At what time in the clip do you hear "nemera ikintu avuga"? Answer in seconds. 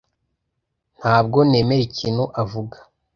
1.49-2.77